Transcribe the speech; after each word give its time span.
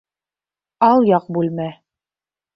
Алъяҡ 0.89 1.29
бүлмә. 1.37 1.69